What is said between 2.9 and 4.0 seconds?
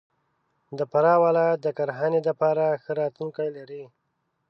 راتلونکی لري.